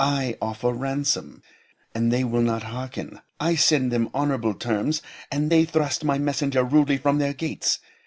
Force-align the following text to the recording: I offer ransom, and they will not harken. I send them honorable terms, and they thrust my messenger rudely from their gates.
I 0.00 0.38
offer 0.40 0.72
ransom, 0.72 1.42
and 1.94 2.10
they 2.10 2.24
will 2.24 2.40
not 2.40 2.62
harken. 2.62 3.20
I 3.38 3.56
send 3.56 3.92
them 3.92 4.08
honorable 4.14 4.54
terms, 4.54 5.02
and 5.30 5.50
they 5.50 5.66
thrust 5.66 6.02
my 6.02 6.16
messenger 6.16 6.64
rudely 6.64 6.96
from 6.96 7.18
their 7.18 7.34
gates. 7.34 7.78